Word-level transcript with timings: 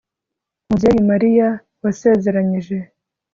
mubyeyi 0.67 0.99
mariya, 1.09 1.49
wasezeranyije 1.83 2.77